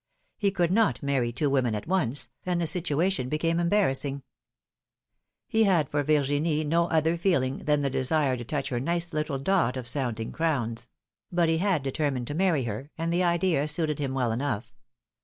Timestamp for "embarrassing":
3.59-4.23